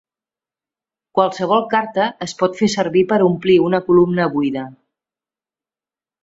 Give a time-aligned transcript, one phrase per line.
[1.17, 4.65] Qualsevol carta es pot fer servir per omplir una columna buida.